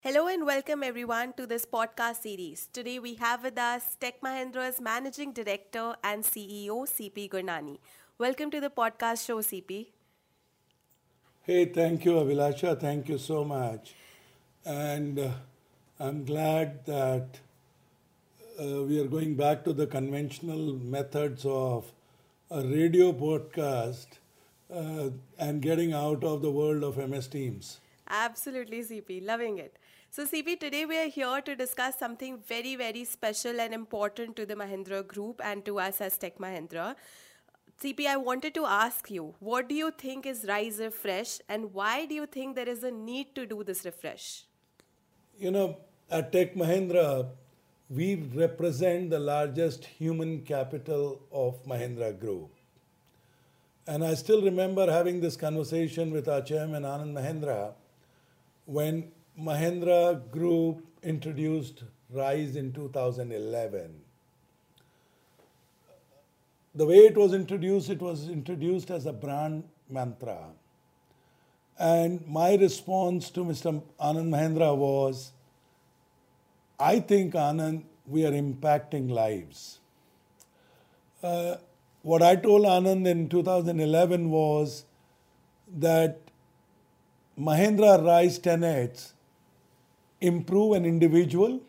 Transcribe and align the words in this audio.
Hello 0.00 0.28
and 0.28 0.46
welcome 0.46 0.84
everyone 0.84 1.32
to 1.32 1.44
this 1.44 1.66
podcast 1.66 2.22
series. 2.22 2.68
Today 2.72 3.00
we 3.00 3.14
have 3.14 3.42
with 3.42 3.58
us 3.58 3.96
Tech 3.98 4.20
Mahindra's 4.20 4.80
Managing 4.80 5.32
Director 5.32 5.96
and 6.04 6.22
CEO 6.22 6.86
CP 6.86 7.28
Gurnani. 7.28 7.78
Welcome 8.16 8.48
to 8.52 8.60
the 8.60 8.70
podcast 8.70 9.26
show, 9.26 9.38
CP. 9.38 9.86
Hey, 11.42 11.64
thank 11.64 12.04
you, 12.04 12.12
Avilasha. 12.12 12.78
Thank 12.78 13.08
you 13.08 13.18
so 13.18 13.42
much. 13.44 13.96
And 14.64 15.18
uh, 15.18 15.30
I'm 15.98 16.24
glad 16.24 16.86
that 16.86 17.40
uh, 18.62 18.84
we 18.84 19.00
are 19.00 19.08
going 19.08 19.34
back 19.34 19.64
to 19.64 19.72
the 19.72 19.88
conventional 19.88 20.74
methods 20.74 21.44
of 21.44 21.90
a 22.52 22.62
radio 22.62 23.12
podcast 23.12 24.06
uh, 24.72 25.10
and 25.40 25.60
getting 25.60 25.92
out 25.92 26.22
of 26.22 26.40
the 26.40 26.52
world 26.52 26.84
of 26.84 26.98
MS 26.98 27.26
Teams. 27.26 27.80
Absolutely, 28.08 28.80
CP. 28.84 29.26
Loving 29.26 29.58
it. 29.58 29.76
So, 30.10 30.24
CP, 30.24 30.58
today 30.58 30.86
we 30.86 30.98
are 30.98 31.08
here 31.08 31.40
to 31.42 31.54
discuss 31.54 31.98
something 31.98 32.38
very, 32.48 32.76
very 32.76 33.04
special 33.04 33.60
and 33.60 33.74
important 33.74 34.36
to 34.36 34.46
the 34.46 34.54
Mahindra 34.54 35.06
Group 35.06 35.40
and 35.44 35.62
to 35.66 35.78
us 35.78 36.00
as 36.00 36.16
Tech 36.16 36.38
Mahindra. 36.38 36.96
CP, 37.82 38.06
I 38.06 38.16
wanted 38.16 38.54
to 38.54 38.64
ask 38.64 39.10
you, 39.10 39.34
what 39.38 39.68
do 39.68 39.74
you 39.74 39.90
think 39.90 40.24
is 40.24 40.46
Rise 40.48 40.78
Refresh 40.78 41.40
and 41.48 41.74
why 41.74 42.06
do 42.06 42.14
you 42.14 42.24
think 42.24 42.56
there 42.56 42.68
is 42.68 42.82
a 42.84 42.90
need 42.90 43.34
to 43.34 43.44
do 43.44 43.62
this 43.62 43.84
refresh? 43.84 44.44
You 45.36 45.50
know, 45.50 45.76
at 46.10 46.32
Tech 46.32 46.54
Mahindra, 46.54 47.28
we 47.90 48.16
represent 48.34 49.10
the 49.10 49.20
largest 49.20 49.84
human 49.84 50.40
capital 50.40 51.20
of 51.30 51.62
Mahindra 51.66 52.18
Group. 52.18 52.50
And 53.86 54.02
I 54.02 54.14
still 54.14 54.42
remember 54.42 54.90
having 54.90 55.20
this 55.20 55.36
conversation 55.36 56.10
with 56.10 56.28
our 56.28 56.40
chairman, 56.40 56.84
Anand 56.84 57.12
Mahindra, 57.12 57.74
when 58.64 59.12
Mahindra 59.40 60.28
Group 60.32 60.84
introduced 61.02 61.84
RISE 62.10 62.56
in 62.56 62.72
2011. 62.72 63.94
The 66.74 66.86
way 66.86 66.96
it 66.96 67.16
was 67.16 67.32
introduced, 67.32 67.88
it 67.88 68.00
was 68.00 68.28
introduced 68.28 68.90
as 68.90 69.06
a 69.06 69.12
brand 69.12 69.62
mantra. 69.88 70.48
And 71.78 72.26
my 72.26 72.56
response 72.56 73.30
to 73.30 73.44
Mr. 73.44 73.80
Anand 74.00 74.28
Mahindra 74.28 74.76
was 74.76 75.32
I 76.80 77.00
think, 77.00 77.34
Anand, 77.34 77.82
we 78.06 78.24
are 78.24 78.30
impacting 78.30 79.10
lives. 79.10 79.80
Uh, 81.22 81.56
what 82.02 82.22
I 82.22 82.36
told 82.36 82.64
Anand 82.64 83.06
in 83.06 83.28
2011 83.28 84.30
was 84.30 84.84
that 85.76 86.18
Mahindra 87.38 88.04
Rise 88.04 88.38
tenets 88.38 89.14
improve 90.20 90.74
an 90.76 90.84
individual, 90.84 91.60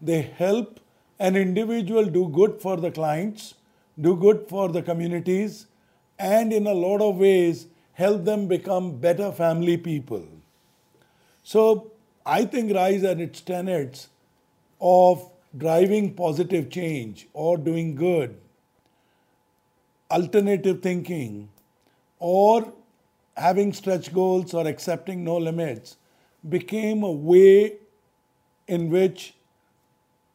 they 0.00 0.22
help 0.22 0.80
an 1.18 1.36
individual 1.36 2.04
do 2.04 2.28
good 2.28 2.60
for 2.60 2.76
the 2.76 2.90
clients, 2.90 3.54
do 4.00 4.16
good 4.16 4.46
for 4.48 4.68
the 4.68 4.82
communities, 4.82 5.66
and 6.18 6.52
in 6.52 6.66
a 6.66 6.74
lot 6.74 7.00
of 7.00 7.16
ways 7.16 7.66
help 7.92 8.24
them 8.24 8.46
become 8.46 8.96
better 8.98 9.32
family 9.32 9.76
people. 9.76 10.24
So 11.42 11.92
I 12.24 12.44
think 12.44 12.72
Rise 12.74 13.02
and 13.02 13.20
its 13.20 13.40
tenets 13.40 14.08
of 14.80 15.30
driving 15.56 16.14
positive 16.14 16.70
change 16.70 17.26
or 17.32 17.56
doing 17.56 17.94
good, 17.94 18.36
alternative 20.10 20.82
thinking, 20.82 21.48
or 22.18 22.72
having 23.36 23.72
stretch 23.72 24.12
goals 24.12 24.54
or 24.54 24.66
accepting 24.66 25.24
no 25.24 25.36
limits 25.36 25.96
became 26.46 27.02
a 27.02 27.10
way 27.10 27.76
in 28.66 28.90
which 28.90 29.34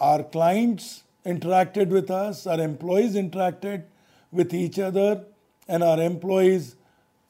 our 0.00 0.22
clients 0.22 1.04
interacted 1.24 1.88
with 1.88 2.10
us, 2.10 2.46
our 2.46 2.60
employees 2.60 3.14
interacted 3.14 3.84
with 4.30 4.52
each 4.52 4.78
other, 4.78 5.24
and 5.68 5.82
our 5.82 6.00
employees 6.00 6.76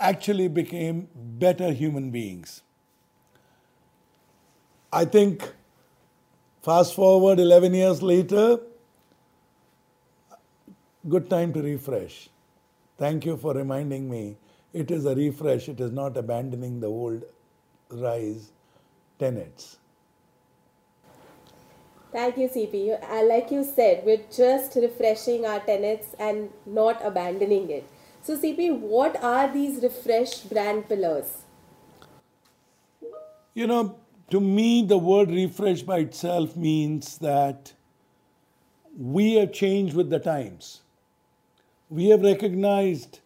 actually 0.01 0.49
became 0.49 1.09
better 1.15 1.73
human 1.73 2.11
beings. 2.11 2.63
I 4.93 5.05
think 5.05 5.53
fast 6.63 6.95
forward 6.95 7.39
11 7.39 7.75
years 7.75 8.03
later, 8.03 8.59
good 11.09 11.31
time 11.31 11.53
to 11.53 11.63
refresh. 11.63 12.29
Thank 12.99 13.25
you 13.25 13.37
for 13.37 13.55
reminding 13.55 14.11
me. 14.11 14.37
It 14.73 14.91
is 14.91 15.07
a 15.07 15.15
refresh, 15.15 15.69
it 15.69 15.81
is 15.81 15.93
not 15.93 16.17
abandoning 16.17 16.81
the 16.81 16.89
old 16.89 17.25
rise 17.91 18.53
tenets. 19.19 19.78
Thank 22.12 22.38
you, 22.38 22.49
CP. 22.49 22.99
Uh, 23.03 23.25
like 23.25 23.50
you 23.50 23.62
said, 23.62 24.03
we're 24.06 24.25
just 24.34 24.77
refreshing 24.77 25.44
our 25.44 25.60
tenets 25.60 26.15
and 26.19 26.50
not 26.65 27.04
abandoning 27.04 27.69
it. 27.69 27.84
So, 28.22 28.37
CP, 28.37 28.78
what 28.78 29.22
are 29.22 29.53
these 29.53 29.82
refreshed 29.82 30.49
brand 30.49 30.88
pillars? 30.88 31.44
You 33.54 33.66
know, 33.66 33.99
to 34.31 34.41
me, 34.41 34.82
the 34.82 34.99
word 34.99 35.31
refresh 35.31 35.83
by 35.83 35.98
itself 35.98 36.56
means 36.56 37.19
that 37.19 37.75
we 38.97 39.34
have 39.34 39.53
changed 39.53 39.94
with 39.94 40.10
the 40.10 40.19
times. 40.19 40.83
We 41.88 42.09
have 42.09 42.22
recognized 42.22 43.21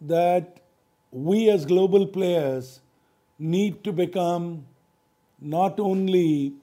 that 0.00 0.60
we 1.10 1.48
as 1.48 1.64
global 1.64 2.06
players 2.06 2.80
need 3.38 3.82
to 3.84 3.92
become 3.92 4.66
not 5.44 5.78
only 5.78 6.54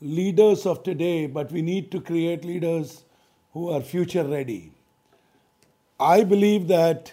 leaders 0.00 0.64
of 0.64 0.82
today, 0.82 1.26
but 1.26 1.50
we 1.50 1.60
need 1.60 1.90
to 1.90 2.00
create 2.00 2.44
leaders 2.44 3.04
who 3.52 3.70
are 3.70 3.80
future 3.80 4.24
ready. 4.24 4.72
I 5.98 6.22
believe 6.22 6.68
that 6.68 7.12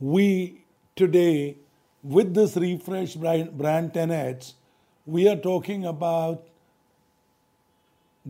we 0.00 0.64
today, 0.96 1.56
with 2.02 2.34
this 2.34 2.56
refresh 2.56 3.14
brand 3.14 3.94
tenets, 3.94 4.54
we 5.06 5.28
are 5.28 5.36
talking 5.36 5.86
about 5.86 6.46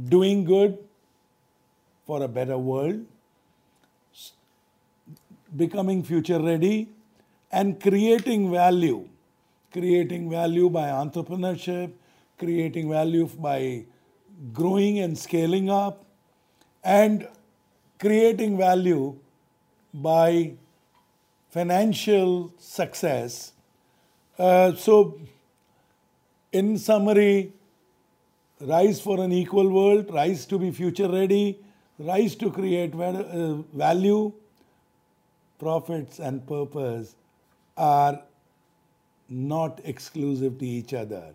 doing 0.09 0.45
good 0.45 0.79
for 2.07 2.23
a 2.23 2.29
better 2.29 2.59
world, 2.59 3.07
becoming 5.57 6.03
future 6.03 6.39
ready, 6.41 6.89
and 7.51 7.81
creating 7.81 8.51
value 8.53 9.09
creating 9.75 10.31
value 10.31 10.71
by 10.71 10.89
entrepreneurship, 11.03 11.93
creating 12.39 12.89
value 12.89 13.29
by 13.39 13.85
growing 14.53 15.01
and 15.01 15.19
scaling 15.19 15.69
up, 15.69 16.05
and 16.85 17.27
creating 17.99 18.57
value 18.57 19.17
by 19.93 20.53
financial 21.51 22.53
success. 22.59 23.53
Uh, 24.39 24.75
so, 24.75 25.19
in 26.53 26.79
summary, 26.79 27.53
rise 28.61 29.01
for 29.01 29.21
an 29.21 29.33
equal 29.33 29.69
world, 29.71 30.13
rise 30.13 30.47
to 30.47 30.59
be 30.59 30.71
future 30.71 31.09
ready, 31.09 31.59
rise 31.99 32.37
to 32.37 32.51
create 32.51 32.95
uh, 32.95 33.55
value, 33.73 34.33
profits, 35.59 36.21
and 36.21 36.47
purpose 36.47 37.17
are 37.77 38.21
not 39.29 39.81
exclusive 39.85 40.59
to 40.59 40.67
each 40.67 40.95
other. 40.95 41.35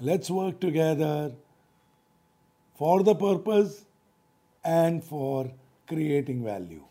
Let's 0.00 0.30
work 0.30 0.60
together 0.60 1.32
for 2.74 3.02
the 3.02 3.14
purpose 3.14 3.84
and 4.64 5.02
for 5.02 5.50
creating 5.86 6.44
value. 6.44 6.82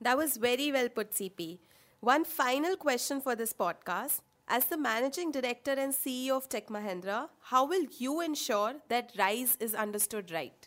That 0.00 0.16
was 0.16 0.36
very 0.36 0.72
well 0.72 0.88
put, 0.88 1.12
CP. 1.12 1.58
One 2.00 2.24
final 2.24 2.76
question 2.76 3.20
for 3.20 3.36
this 3.36 3.52
podcast. 3.52 4.20
As 4.48 4.64
the 4.64 4.76
managing 4.76 5.30
director 5.30 5.70
and 5.70 5.92
CEO 5.92 6.30
of 6.30 6.48
Tech 6.48 6.66
Mahindra, 6.68 7.28
how 7.40 7.66
will 7.66 7.84
you 7.98 8.20
ensure 8.20 8.74
that 8.88 9.12
RISE 9.16 9.56
is 9.60 9.74
understood 9.74 10.32
right? 10.32 10.66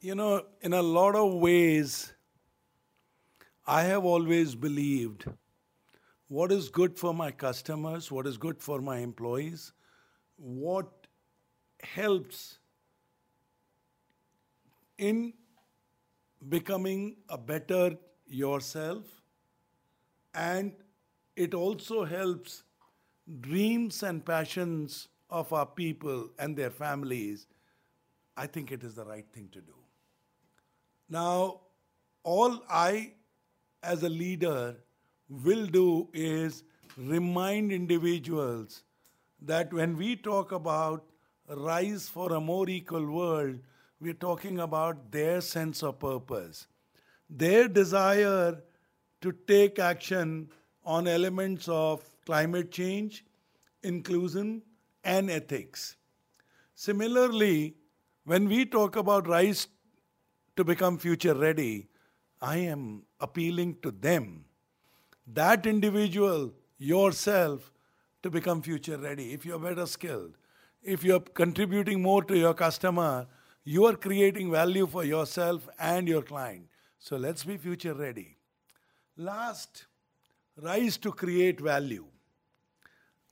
You 0.00 0.14
know, 0.14 0.44
in 0.60 0.72
a 0.72 0.82
lot 0.82 1.16
of 1.16 1.34
ways, 1.34 2.12
I 3.66 3.82
have 3.82 4.04
always 4.04 4.54
believed 4.54 5.26
what 6.30 6.52
is 6.52 6.68
good 6.68 6.96
for 6.96 7.12
my 7.12 7.32
customers, 7.32 8.08
what 8.12 8.24
is 8.24 8.36
good 8.38 8.62
for 8.62 8.80
my 8.80 8.98
employees, 8.98 9.72
what 10.36 11.08
helps 11.82 12.60
in 14.96 15.32
becoming 16.48 17.16
a 17.28 17.36
better 17.36 17.96
yourself, 18.28 19.04
and 20.32 20.72
it 21.34 21.52
also 21.52 22.04
helps 22.04 22.62
dreams 23.40 24.04
and 24.04 24.24
passions 24.24 25.08
of 25.30 25.52
our 25.52 25.66
people 25.66 26.28
and 26.38 26.56
their 26.56 26.70
families. 26.70 27.48
I 28.36 28.46
think 28.46 28.70
it 28.70 28.84
is 28.84 28.94
the 28.94 29.04
right 29.04 29.26
thing 29.32 29.48
to 29.50 29.60
do. 29.60 29.74
Now, 31.08 31.62
all 32.22 32.62
I, 32.70 33.14
as 33.82 34.04
a 34.04 34.08
leader, 34.08 34.76
will 35.30 35.66
do 35.66 36.08
is 36.12 36.64
remind 36.96 37.72
individuals 37.72 38.82
that 39.40 39.72
when 39.72 39.96
we 39.96 40.16
talk 40.16 40.52
about 40.52 41.04
rise 41.48 42.08
for 42.08 42.34
a 42.34 42.40
more 42.40 42.68
equal 42.68 43.06
world, 43.06 43.58
we're 44.00 44.12
talking 44.14 44.60
about 44.60 45.10
their 45.10 45.40
sense 45.40 45.82
of 45.82 45.98
purpose, 45.98 46.66
their 47.28 47.68
desire 47.68 48.60
to 49.20 49.32
take 49.46 49.78
action 49.78 50.50
on 50.84 51.06
elements 51.06 51.68
of 51.68 52.02
climate 52.24 52.70
change, 52.70 53.24
inclusion, 53.82 54.62
and 55.04 55.30
ethics. 55.30 55.96
Similarly, 56.74 57.74
when 58.24 58.48
we 58.48 58.64
talk 58.64 58.96
about 58.96 59.26
rise 59.26 59.68
to 60.56 60.64
become 60.64 60.98
future 60.98 61.34
ready, 61.34 61.88
I 62.40 62.56
am 62.58 63.02
appealing 63.20 63.76
to 63.82 63.90
them, 63.90 64.44
that 65.34 65.66
individual, 65.66 66.52
yourself, 66.78 67.72
to 68.22 68.30
become 68.30 68.62
future 68.62 68.98
ready. 68.98 69.32
If 69.32 69.44
you're 69.46 69.58
better 69.58 69.86
skilled, 69.86 70.36
if 70.82 71.04
you're 71.04 71.20
contributing 71.20 72.02
more 72.02 72.22
to 72.24 72.36
your 72.36 72.54
customer, 72.54 73.26
you 73.64 73.86
are 73.86 73.94
creating 73.94 74.50
value 74.50 74.86
for 74.86 75.04
yourself 75.04 75.68
and 75.78 76.08
your 76.08 76.22
client. 76.22 76.66
So 76.98 77.16
let's 77.16 77.44
be 77.44 77.56
future 77.56 77.94
ready. 77.94 78.36
Last, 79.16 79.86
rise 80.60 80.96
to 80.98 81.12
create 81.12 81.60
value. 81.60 82.06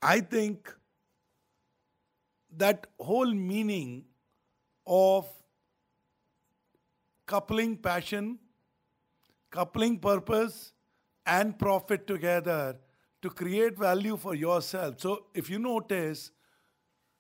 I 0.00 0.20
think 0.20 0.74
that 2.56 2.86
whole 2.98 3.32
meaning 3.32 4.04
of 4.86 5.26
coupling 7.26 7.76
passion, 7.76 8.38
coupling 9.50 9.98
purpose, 9.98 10.72
and 11.28 11.58
profit 11.58 12.06
together 12.06 12.76
to 13.22 13.30
create 13.30 13.78
value 13.78 14.16
for 14.16 14.34
yourself. 14.34 15.00
So, 15.00 15.26
if 15.34 15.50
you 15.50 15.58
notice, 15.58 16.30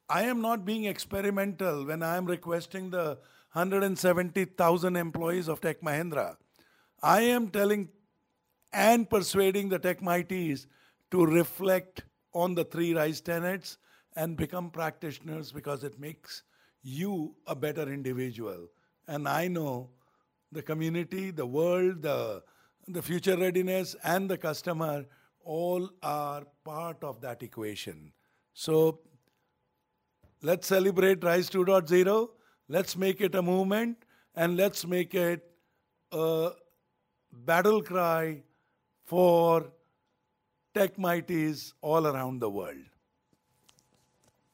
I 0.08 0.22
am 0.22 0.40
not 0.40 0.64
being 0.64 0.86
experimental 0.86 1.84
when 1.84 2.02
I 2.02 2.16
am 2.16 2.24
requesting 2.24 2.90
the 2.90 3.18
170,000 3.52 4.96
employees 4.96 5.48
of 5.48 5.60
Tech 5.60 5.82
Mahindra. 5.82 6.36
I 7.02 7.20
am 7.22 7.48
telling 7.48 7.88
and 8.72 9.08
persuading 9.08 9.68
the 9.68 9.78
Tech 9.78 10.00
Mighties 10.00 10.66
to 11.10 11.24
reflect 11.24 12.04
on 12.34 12.54
the 12.54 12.64
three 12.64 12.94
rise 12.94 13.20
tenets 13.20 13.78
and 14.16 14.36
become 14.36 14.70
practitioners 14.70 15.52
because 15.52 15.84
it 15.84 15.98
makes 15.98 16.42
you 16.82 17.34
a 17.46 17.54
better 17.54 17.82
individual. 17.92 18.68
And 19.06 19.28
I 19.28 19.48
know 19.48 19.90
the 20.52 20.62
community, 20.62 21.30
the 21.30 21.46
world, 21.46 22.02
the, 22.02 22.42
the 22.88 23.02
future 23.02 23.36
readiness, 23.36 23.94
and 24.04 24.28
the 24.28 24.38
customer 24.38 25.04
all 25.44 25.90
are 26.02 26.44
part 26.64 27.02
of 27.02 27.20
that 27.20 27.42
equation. 27.42 28.12
So 28.54 29.00
let's 30.42 30.66
celebrate 30.66 31.22
Rise 31.24 31.48
2.0. 31.50 32.28
Let's 32.68 32.96
make 32.96 33.20
it 33.20 33.34
a 33.34 33.42
movement 33.42 34.04
and 34.34 34.56
let's 34.56 34.86
make 34.86 35.14
it 35.14 35.42
a 36.12 36.50
battle 37.32 37.82
cry 37.82 38.42
for 39.04 39.72
tech 40.74 40.96
mighties 40.96 41.72
all 41.80 42.06
around 42.06 42.40
the 42.40 42.50
world. 42.50 42.84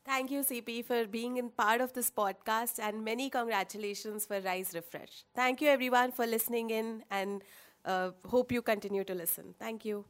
Thank 0.05 0.31
you, 0.31 0.41
CP, 0.41 0.85
for 0.85 1.07
being 1.07 1.39
in 1.39 1.49
part 1.49 1.81
of 1.81 1.95
this 1.95 2.11
podcast 2.11 2.79
and 2.79 3.03
many 3.05 3.31
congratulations 3.31 4.27
for 4.27 4.39
Rise 4.39 4.73
Refresh. 4.75 5.25
Thank 5.35 5.63
you, 5.63 5.69
everyone, 5.69 6.13
for 6.13 6.27
listening 6.27 6.71
in 6.71 7.03
and 7.11 7.43
Uh, 7.85 8.11
hope 8.27 8.51
you 8.53 8.63
continue 8.63 9.05
to 9.05 9.15
listen. 9.15 9.55
Thank 9.59 9.85
you. 9.85 10.05